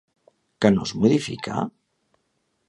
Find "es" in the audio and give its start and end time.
0.89-0.93